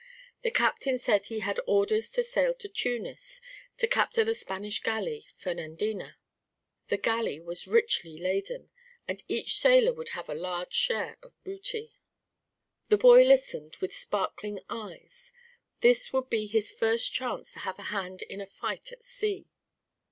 [0.41, 3.39] The captain said he had orders to sail to Tunis
[3.77, 6.17] to capture the Spanish galley Fernandina.
[6.87, 8.71] The galley was richly laden,
[9.07, 11.93] and each sailor would have a large share of booty.
[12.89, 15.33] The boy listened with sparkling eyes;
[15.81, 19.51] this would be his first chance to have a hand in a fight at sea.